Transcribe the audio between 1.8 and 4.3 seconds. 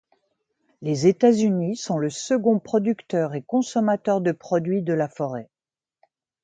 le second producteur et consommateur